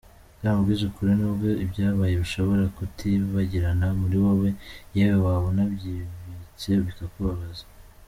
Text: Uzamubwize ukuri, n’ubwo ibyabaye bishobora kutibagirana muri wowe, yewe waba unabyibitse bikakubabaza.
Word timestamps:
Uzamubwize 0.37 0.83
ukuri, 0.85 1.11
n’ubwo 1.19 1.47
ibyabaye 1.63 2.13
bishobora 2.23 2.63
kutibagirana 2.75 3.87
muri 3.99 4.17
wowe, 4.23 4.49
yewe 4.95 5.17
waba 5.25 5.45
unabyibitse 5.51 6.69
bikakubabaza. 6.87 7.65